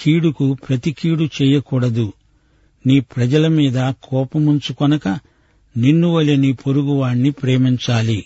కీడుకు 0.00 0.56
ప్రతి 0.68 0.92
కీడు 0.92 1.24
చేయకూడదు. 1.24 2.12
నీ 2.86 3.00
ప్రజల 3.00 3.48
మీద 3.48 3.92
కోపముంచుకొనక 4.02 5.08
నిన్నువలె 5.76 6.36
నీ 6.36 6.52
పొరుగువాణ్ణి 6.52 7.30
ప్రేమించాలి. 7.30 8.24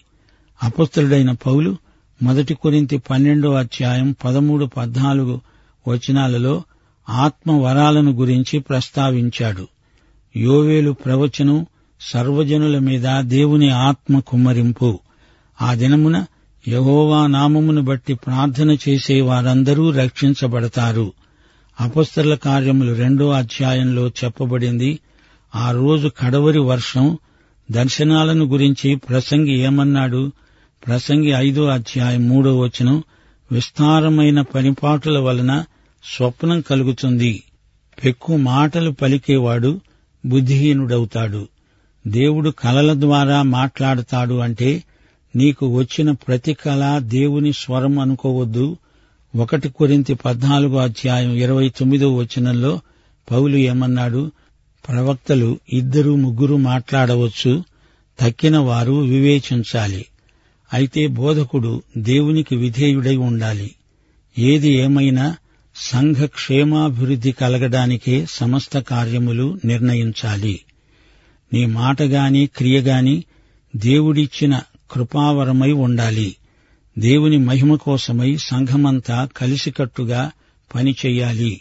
అపస్తుడైన 0.63 1.33
పౌలు 1.33 1.77
మొదటి 2.23 2.55
కొరింతి 2.55 2.99
పన్నెండో 2.99 3.53
అధ్యాయం 3.53 4.17
పదమూడు 4.25 4.65
పద్నాలుగు 4.65 5.41
వచనాలలో 5.89 6.63
ఆత్మ 7.09 7.53
వరాలను 7.53 8.13
గురించి 8.13 8.61
ప్రస్తావించాడు. 8.61 9.69
యోవేలు 10.37 10.91
ప్రవచనం 10.91 11.67
సర్వజనుల 12.01 12.79
మీద 12.79 13.21
దేవుని 13.21 13.71
ఆత్మ 13.71 14.19
కుమ్మరింపు. 14.19 14.99
ఆ 15.63 15.75
దినమున 15.75 16.25
యహోవా 16.69 17.27
నామమును 17.27 17.83
బట్టి 17.83 18.15
ప్రార్థన 18.15 18.77
చేసే 18.89 19.21
వారందరూ 19.21 19.91
రక్షించబడతారు. 19.91 21.13
అపస్తల 21.81 22.35
కార్యములు 22.35 22.93
రెండో 22.93 23.31
అధ్యాయంలో 23.31 24.09
చెప్పబడింది. 24.09 24.99
ఆ 25.55 25.71
రోజు 25.71 26.09
కడవరి 26.09 26.61
వర్షం 26.61 27.19
దర్శనాలను 27.71 28.45
గురించి 28.45 28.97
ప్రసంగి 28.97 29.59
ఏమన్నాడు? 29.59 30.33
ప్రసంగి 30.87 31.31
ఐదో 31.31 31.67
అధ్యాయం 31.67 32.29
మూడో 32.29 32.59
వచనం 32.59 33.03
విస్తారమైన 33.53 34.41
పనిపాటుల 34.41 35.19
వలన 35.19 35.65
స్వప్నం 36.17 36.61
కలుగుతుంది. 36.61 37.43
పెక్కు 38.05 38.37
మాటలు 38.37 38.91
పలికేవాడు 38.91 39.81
బుద్ధిహీనుడవుతాడు. 40.27 41.49
దేవుడు 42.07 42.51
కలల 42.51 43.01
ద్వారా 43.01 43.43
మాట్లాడతాడు 43.43 44.35
అంటే 44.35 44.85
నీకు 45.37 45.77
వచ్చిన 45.77 46.11
ప్రతి 46.11 46.55
కళ 46.55 46.99
దేవుని 46.99 47.53
స్వరం 47.53 47.99
అనుకోవద్దు. 47.99 48.77
ఒకటి 49.37 49.69
కొరింత 49.69 50.13
పద్నాలుగో 50.13 50.77
అధ్యాయం 50.77 51.35
ఇరవై 51.35 51.69
తొమ్మిదో 51.69 52.17
వచనంలో 52.17 52.81
పౌలు 53.31 53.57
ఏమన్నాడు 53.57 54.33
ప్రవక్తలు 54.89 55.59
ఇద్దరు 55.73 56.17
ముగ్గురు 56.17 56.57
మాట్లాడవచ్చు 56.57 57.65
తక్కిన 58.21 58.59
వారు 58.59 58.93
వివేచించాలి. 58.93 60.07
అయితే 60.73 61.07
బోధకుడు 61.07 61.83
దేవునికి 61.99 62.57
విధేయుడై 62.57 63.17
ఉండాలి. 63.17 63.75
ఏది 64.39 64.69
ఏమైనా 64.69 65.37
సంఘ 65.77 66.17
క్షేమాభివృద్ధి 66.17 67.33
కలగడానికే 67.33 68.27
సమస్త 68.31 68.79
కార్యములు 68.79 69.59
నిర్ణయించాలి. 69.65 70.61
నీ 71.53 71.67
మాటగాని 71.67 72.47
క్రియగాని 72.47 73.25
దేవుడిచ్చిన 73.77 74.61
కృపావరమై 74.91 75.73
ఉండాలి. 75.73 76.37
దేవుని 76.99 77.39
మహిమ 77.39 77.75
కోసమై 77.75 78.37
సంఘమంతా 78.37 79.29
కలిసికట్టుగా 79.37 80.31
పనిచేయాలి. 80.75 81.61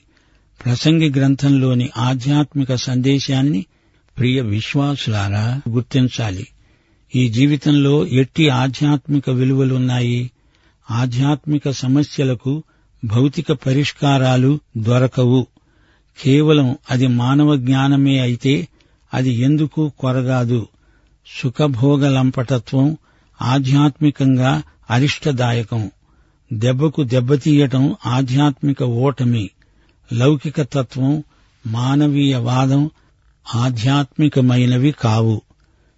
ప్రసంగి 0.65 1.09
గ్రంథంలోని 1.09 1.89
ఆధ్యాత్మిక 1.97 2.75
సందేశాన్ని 2.75 3.65
ప్రియ 4.17 4.41
విశ్వాసులారా 4.41 5.61
గుర్తించాలి. 5.69 6.47
ఈ 7.15 7.29
జీవితంలో 7.29 8.07
ఎట్టి 8.07 8.49
ఆధ్యాత్మిక 8.49 9.29
విలువలున్నాయి. 9.29 10.31
ఆధ్యాత్మిక 10.91 11.69
సమస్యలకు 11.69 12.63
భౌతిక 13.05 13.51
పరిష్కారాలు 13.51 14.59
దొరకవు. 14.77 15.47
కేవలం 16.21 16.77
అది 16.91 17.07
మానవ 17.07 17.55
జ్ఞానమే 17.55 18.19
అయితే 18.19 18.67
అది 19.13 19.33
ఎందుకు 19.33 19.91
కొరగాదు? 19.99 20.67
సుఖభోగలంపటత్వం 21.41 22.97
ఆధ్యాత్మికంగా 23.41 24.63
అరిష్టదాయకం. 24.89 25.91
దెబ్బకు 26.53 27.03
దెబ్బతీయటం 27.03 27.95
ఆధ్యాత్మిక 28.05 28.83
ఓటమి. 28.83 29.49
లౌకిక 30.13 30.61
తత్వం 30.61 31.23
మానవీయవాదం 31.67 32.91
ఆధ్యాత్మికమైనవి 33.55 34.91
కావు. 34.91 35.41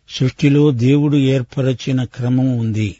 సృష్టిలో 0.09 0.71
దేవుడు 0.71 1.17
ఏర్పరచిన 1.17 2.03
క్రమం 2.03 2.57
ఉంది. 2.57 2.95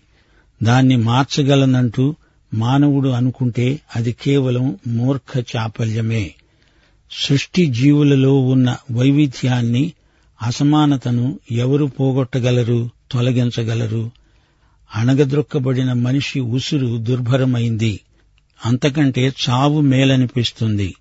దాన్ని 0.63 0.97
మార్చగలనంటూ 0.97 2.15
మానవుడు 2.53 3.09
అనుకుంటే 3.09 3.79
అది 3.95 4.11
కేవలం 4.11 4.79
మూర్ఖ 4.87 5.45
చాపల్యమే. 5.55 6.35
సృష్టి 7.11 7.65
జీవులలో 7.65 8.39
ఉన్న 8.39 8.77
వైవిధ్యాన్ని 8.91 9.93
అసమానతను 10.41 11.39
ఎవరు 11.51 11.85
పోగొట్టగలరు 11.85 12.89
తొలగించగలరు? 13.11 14.11
అణగద్రొక్కబడిన 14.95 15.93
మనిషి 15.93 16.39
ఉసురు 16.39 16.97
దుర్భరమైంది. 16.97 17.99
అంతకంటే 18.65 19.33
చావు 19.49 19.81
మేలనిపిస్తుంది. 19.81 20.95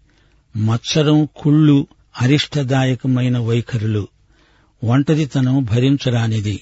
మత్సరం 0.57 1.29
కుళ్ళు 1.37 1.87
అరిష్టదాయకమైన 2.21 3.39
వైఖరులు. 3.39 4.09
ఒంటరితనం 4.85 5.65
భరించరానిది. 5.65 6.61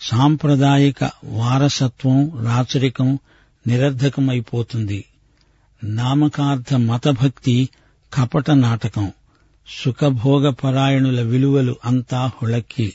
సాంప్రదాయిక 0.00 1.10
వారసత్వం 1.24 2.44
రాచరికం 2.44 3.18
నిరర్ధకమైపోతుంది. 3.66 5.04
నామకార్థ 5.84 6.74
మతభక్తి 6.74 7.68
కపట 8.14 8.50
నాటకం. 8.50 9.12
సుఖభోగపరాయణుల 9.84 11.22
విలువలు 11.22 11.76
అంతా 11.84 12.30
హుళక్కి. 12.42 12.92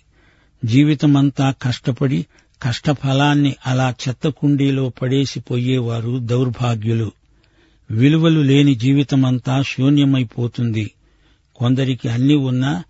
జీవితమంతా 0.65 1.51
కష్టపడి 1.62 2.25
కష్టఫలాన్ని 2.62 3.55
అలా 3.67 3.93
చెత్తకుండీలో 4.07 4.89
పడేసిపోయేవారు 4.89 6.19
దౌర్భాగ్యులు. 6.19 7.12
విలువలు 7.91 8.41
లేని 8.41 8.75
జీవితమంతా 8.75 9.62
శూన్యమైపోతుంది. 9.62 10.91
కొందరికి 11.55 12.10
అన్ని 12.10 12.36
ఉన్నా 12.36 12.84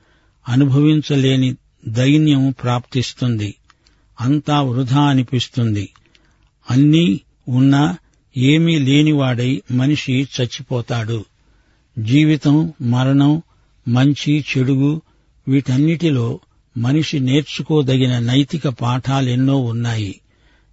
అనుభవించలేని 0.49 1.55
దైన్యం 1.87 2.51
ప్రాప్తిస్తుంది. 2.63 3.55
అంతా 4.21 4.61
వృధా 4.61 5.01
అనిపిస్తుంది. 5.01 5.89
అన్నీ 6.71 7.21
ఉన్నా 7.49 7.97
ఏమీ 8.37 8.79
లేనివాడై 8.79 9.61
మనిషి 9.71 10.13
చచ్చిపోతాడు. 10.13 11.25
జీవితం 11.99 12.73
మరణం 12.81 13.41
మంచి 13.87 14.45
చెడుగు 14.57 15.01
వీటన్నిటిలో 15.47 16.39
మనిషి 16.77 17.19
నేర్చుకోదగిన 17.19 18.19
నైతిక 18.19 18.67
పాఠాలెన్నో 18.67 19.57
ఉన్నాయి. 19.57 20.21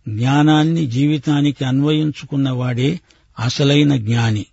జ్ఞానాన్ని 0.09 0.87
జీవితానికి 0.87 1.65
అన్వయించుకున్నవాడే 1.65 3.01
అసలైన 3.39 3.97
జ్ఞాని. 3.97 4.47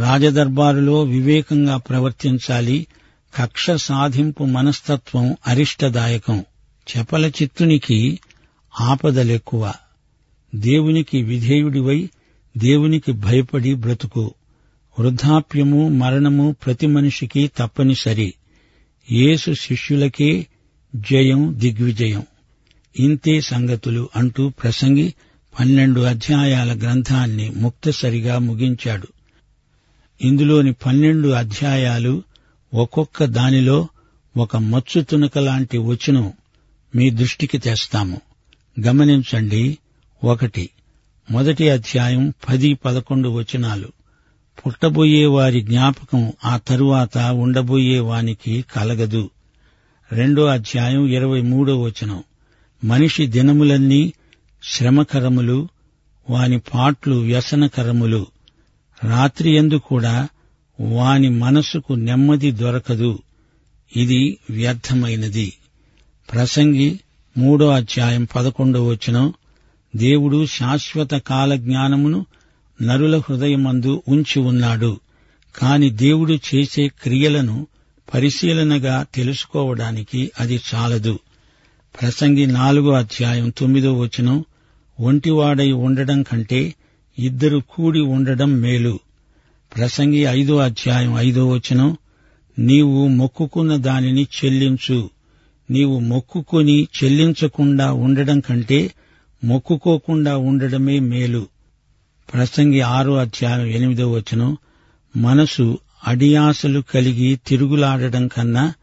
రాజదర్బారులో 0.00 1.02
వివేకంగా 1.02 1.76
ప్రవర్తించాలి 1.76 2.86
కక్ష 3.34 3.70
సాధింపు 3.70 4.44
మనస్తత్వం 4.44 5.36
అరిష్టదాయకం. 5.46 6.44
చపల 6.88 7.26
చిత్తునికి 7.26 8.20
ఆపదలెక్కువ. 8.80 9.72
దేవునికి 10.54 11.22
విధేయుడివై 11.22 12.08
దేవునికి 12.58 13.12
భయపడి 13.12 13.74
బ్రతుకు. 13.74 14.34
వృద్ధాప్యము 14.98 15.88
మరణము 15.88 16.56
ప్రతి 16.66 16.86
మనిషికి 16.86 17.50
తప్పనిసరి. 17.58 18.34
యేసు 19.12 19.52
శిష్యులకే 19.52 20.46
జయం 20.96 21.54
దిగ్విజయం. 21.58 22.22
ఇంతే 22.98 23.40
సంగతులు 23.40 24.08
అంటూ 24.16 24.48
ప్రసంగి 24.48 25.14
పన్నెండు 25.60 26.00
అధ్యాయాల 26.00 26.78
గ్రంథాన్ని 26.78 27.50
ముక్తసరిగా 27.50 28.38
ముగించాడు. 28.38 29.06
ఇందులోని 30.20 30.72
పన్నెండు 30.72 31.28
అధ్యాయాలు 31.28 32.22
ఒక్కొక్క 32.74 33.24
దానిలో 33.24 33.88
ఒక 34.36 34.56
మచ్చు 34.56 35.00
తునక 35.00 35.38
లాంటి 35.38 35.78
వచనం 35.78 36.32
మీ 36.94 37.10
దృష్టికి 37.10 37.58
తెస్తాము. 37.58 38.20
గమనించండి 38.86 39.78
ఒకటి. 40.24 40.70
మొదటి 41.30 41.70
అధ్యాయం 41.70 42.34
పది 42.48 42.74
పదకొండు 42.74 43.28
వచనాలు. 43.28 43.88
పుట్టబోయే 44.66 45.26
వారి 45.26 45.60
జ్ఞాపకం 45.60 46.32
ఆ 46.44 46.56
తరువాత 46.56 47.18
ఉండబోయే 47.18 47.98
వానికి 47.98 48.64
కలగదు. 48.76 49.30
రెండో 50.12 50.44
అధ్యాయం 50.44 51.06
ఇరవై 51.06 51.40
మూడో 51.40 51.80
వచనం. 51.80 52.24
మనిషి 52.84 53.26
దినములన్నీ 53.26 54.12
శ్రమకరములు 54.62 55.68
వాని 56.30 56.58
పాట్లు 56.58 57.16
వ్యసనకరములు. 57.16 58.26
రాత్రి 59.04 59.50
ఎందు 59.50 59.74
కూడా 59.74 60.28
వాని 60.80 61.28
మనసుకు 61.28 61.92
నెమ్మది 61.92 62.50
దొరకదు. 62.50 63.18
ఇది 63.96 64.38
వ్యర్థమైనది. 64.50 65.52
ప్రసంగి 66.32 67.00
మూడో 67.38 67.68
అధ్యాయం 67.68 68.28
పదకొండో 68.36 68.86
వచనం. 68.86 69.34
దేవుడు 69.96 70.46
శాశ్వత 70.46 71.10
కాల 71.10 71.54
జ్ఞానమును 71.54 72.26
నరుల 72.82 73.18
హృదయమందు 73.18 74.02
ఉంచి 74.08 74.38
ఉన్నాడు. 74.40 75.00
కాని 75.56 75.90
దేవుడు 75.90 76.38
చేసే 76.54 76.88
క్రియలను 76.88 77.66
పరిశీలనగా 78.14 79.06
తెలుసుకోవడానికి 79.14 80.30
అది 80.40 80.60
చాలదు. 80.74 81.18
ప్రసంగి 82.00 82.46
నాలుగో 82.46 82.92
అధ్యాయం 82.92 83.52
తొమ్మిదో 83.58 83.98
వచనం. 83.98 84.44
ఒంటివాడై 85.00 85.72
ఉండడం 85.72 86.22
కంటే 86.22 86.74
ఇద్దరు 87.18 87.62
కూడి 87.70 88.00
ఉండడం 88.00 88.52
మేలు. 88.52 89.00
ప్రసంగి 89.78 90.18
ఐదో 90.18 90.56
అధ్యాయం 90.56 91.18
ఐదో 91.18 91.48
వచనం 91.48 91.96
నీవు 92.58 93.08
మొక్కుకున్న 93.08 93.76
దానిని 93.76 94.22
చెల్లించు. 94.22 95.10
నీవు 95.70 95.98
మొక్కుకొని 95.98 96.88
చెల్లించకుండా 97.04 97.92
ఉండడం 97.92 98.40
కంటే 98.40 98.92
మొక్కుకోకుండా 99.44 100.36
ఉండడమే 100.36 100.98
మేలు. 100.98 101.46
ప్రసంగి 102.34 102.80
ఆరో 102.80 103.16
అధ్యాయం 103.16 103.66
ఎనిమిదో 103.66 104.10
వచనం 104.10 104.56
మనసు 105.16 105.78
అడియాసలు 106.06 106.80
కలిగి 106.94 107.40
తిరుగులాడడం 107.46 108.28
కన్నా 108.28 108.74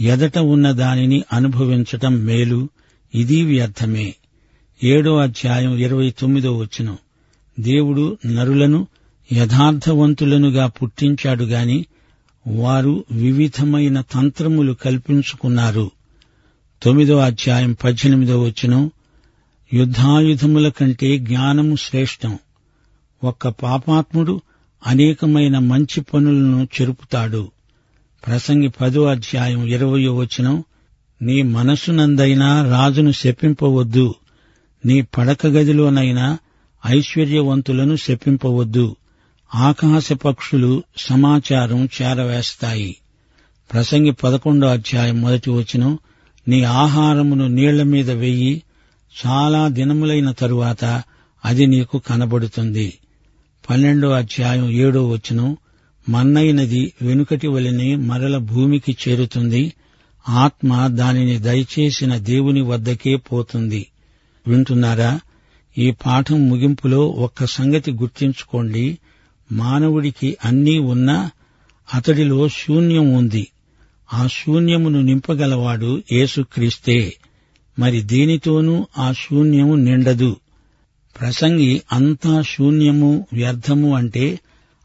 ఎదట 0.00 0.38
ఉన్న 0.38 0.70
దానిని 0.70 1.24
అనుభవించటం 1.32 2.24
మేలు. 2.24 2.68
ఇది 3.14 3.42
వ్యర్థమే. 3.42 4.14
ఏడో 4.84 5.16
అధ్యాయం 5.16 5.76
ఇరవై 5.76 6.10
తొమ్మిదో 6.10 6.56
వచనం 6.56 6.98
దేవుడు 7.60 8.18
నరులను 8.26 8.86
యథార్థవంతులనుగా 9.32 10.66
పుట్టించాడు 10.66 11.44
గాని 11.44 11.86
వారు 12.46 13.04
వివిధమైన 13.12 14.00
తంత్రములు 14.00 14.72
కల్పించుకున్నారు. 14.72 15.90
తొమ్మిదో 16.82 17.16
అధ్యాయం 17.16 17.72
పద్దెనిమిదో 17.84 18.42
వచనం 18.42 18.90
యుద్ధాయుధముల 19.74 20.68
కంటే 20.68 21.18
జ్ఞానము 21.18 21.76
శ్రేష్టం. 21.76 22.38
ఒక్క 23.24 23.48
పాపాత్ముడు 23.48 24.40
అనేకమైన 24.86 25.58
మంచి 25.58 26.00
పనులను 26.00 26.68
చెరుపుతాడు. 26.80 27.50
ప్రసంగి 28.26 28.68
పదో 28.68 29.04
అధ్యాయం 29.04 29.66
ఇరవయో 29.66 30.16
వచనం 30.16 30.64
నీ 31.22 31.42
మనసునందైనా 31.42 32.70
రాజును 32.70 33.12
శపింపవద్దు. 33.12 34.14
నీ 34.86 35.02
పడక 35.02 35.46
గదిలోనైనా 35.46 36.38
ఐశ్వర్యవంతులను 36.86 37.96
శపింపవద్దు. 37.96 38.96
ఆకాశ 39.54 40.12
పక్షులు 40.12 40.82
సమాచారం 40.96 41.88
చేరవేస్తాయి. 42.02 42.96
ప్రసంగి 43.72 44.10
పదకొండో 44.10 44.66
అధ్యాయం 44.66 45.20
మొదటి 45.20 45.50
వచనం 45.50 45.98
నీ 46.48 46.62
ఆహారమును 46.62 47.46
నీళ్ళ 47.46 47.82
మీద 47.82 48.10
వెయ్యి 48.10 48.62
చాలా 49.26 49.68
దినములైన 49.68 50.30
తరువాత 50.30 51.02
అది 51.44 51.66
నీకు 51.66 51.98
కనబడుతుంది. 51.98 52.98
పన్నెండో 53.70 54.10
అధ్యాయం 54.10 54.70
ఏడో 54.70 55.08
వచనం 55.08 55.56
మన్నైనది 56.08 56.92
వెనుకటి 57.02 57.46
వలనే 57.46 57.94
మరల 57.94 58.36
భూమికి 58.36 58.96
చేరుతుంది 59.08 59.72
ఆత్మ 60.28 60.86
దానిని 60.86 61.38
దయచేసిన 61.38 62.16
దేవుని 62.16 62.60
వద్దకే 62.60 63.16
పోతుంది. 63.16 63.86
వింటున్నారా? 64.46 65.20
ఈ 65.78 65.90
పాఠం 65.90 66.48
ముగింపులో 66.48 67.06
ఒక్క 67.06 67.44
సంగతి 67.44 67.92
గుర్తించుకోండి. 67.92 68.98
మానవుడికి 69.52 70.36
అన్నీ 70.44 70.78
ఉన్నా 70.78 71.30
అతడిలో 71.94 72.48
శూన్యం 72.48 73.12
ఉంది. 73.14 73.48
ఆ 74.14 74.26
శూన్యమును 74.26 75.00
నింపగలవాడు 75.02 76.02
యేసుక్రీస్తే. 76.12 77.14
మరి 77.78 78.02
దేనితోనూ 78.02 78.86
ఆ 78.98 79.12
శూన్యము 79.12 79.74
నిండదు. 79.74 80.36
ప్రసంగి 81.20 81.82
అంతా 81.92 82.42
శూన్యము 82.42 83.26
వ్యర్థము 83.32 83.94
అంటే 83.94 84.40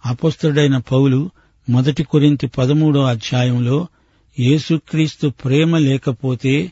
అపస్తుడైన 0.05 0.77
పౌలు 0.77 1.29
మొదటి 1.69 2.03
కొరింత 2.03 2.45
పదమూడో 2.45 3.03
అధ్యాయంలో 3.03 3.87
యేసుక్రీస్తు 4.39 5.27
ప్రేమ 5.27 5.77
లేకపోతే 5.77 6.71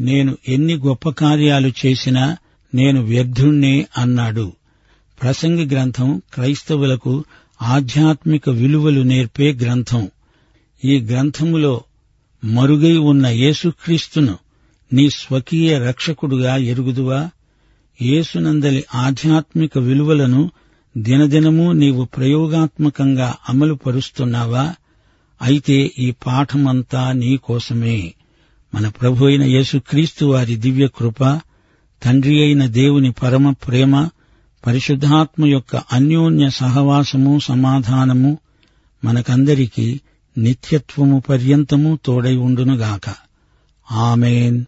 నేను 0.00 0.36
ఎన్ని 0.48 0.74
గొప్ప 0.74 1.08
కార్యాలు 1.08 1.72
చేసినా 1.86 2.36
నేను 2.74 3.02
వ్యర్థుణ్ణే 3.02 3.86
అన్నాడు. 3.98 4.52
ప్రసంగి 5.22 5.64
గ్రంథం 5.66 6.22
క్రైస్తవులకు 6.34 7.24
ఆధ్యాత్మిక 7.62 8.50
విలువలు 8.50 9.02
నేర్పే 9.02 9.52
గ్రంథం. 9.52 10.10
ఈ 10.84 11.00
గ్రంథములో 11.00 11.80
మరుగై 12.44 12.96
ఉన్న 12.96 13.26
యేసుక్రీస్తును 13.26 14.38
నీ 14.92 15.10
స్వకీయ 15.10 15.78
రక్షకుడుగా 15.78 16.56
ఎరుగుదువా? 16.56 17.30
యేసునందలి 18.02 18.84
ఆధ్యాత్మిక 18.94 19.78
విలువలను 19.78 20.50
దినదినము 20.96 21.72
నీవు 21.72 22.04
ప్రయోగాత్మకంగా 22.04 23.34
అమలు 23.48 23.74
పరుస్తున్నావా 23.74 24.74
అయితే 25.42 25.90
ఈ 25.98 26.10
పాఠమంతా 26.26 27.12
నీకోసమే 27.12 28.14
మన 28.72 28.88
ప్రభు 28.88 29.26
అయిన 29.26 29.42
యేసుక్రీస్తు 29.42 30.24
వారి 30.24 30.56
దివ్య 30.56 30.88
కృప 30.98 31.40
తండ్రి 32.02 32.42
అయిన 32.42 32.66
దేవుని 32.66 33.12
పరమ 33.12 33.50
ప్రేమ 33.50 34.08
పరిశుద్ధాత్మ 34.66 35.46
యొక్క 35.46 35.76
అన్యోన్య 35.76 36.50
సహవాసము 36.50 37.38
సమాధానము 37.38 38.38
మనకందరికీ 39.04 40.00
నిత్యత్వము 40.38 41.22
పర్యంతము 41.28 41.98
తోడై 42.04 42.36
ఉండునుగాక. 42.36 43.14
ఆమెన్. 43.92 44.64